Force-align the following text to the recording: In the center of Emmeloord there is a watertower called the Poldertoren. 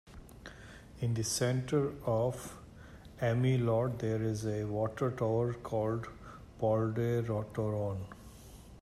In 1.01 1.13
the 1.13 1.23
center 1.23 1.93
of 2.07 2.57
Emmeloord 3.21 3.99
there 3.99 4.19
is 4.19 4.45
a 4.47 4.63
watertower 4.63 5.53
called 5.61 6.05
the 6.05 6.41
Poldertoren. 6.59 8.05